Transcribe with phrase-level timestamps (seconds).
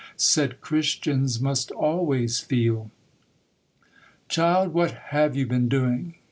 [0.17, 2.89] said Christians must always feel.
[4.29, 6.15] 'Child, what have you been doing?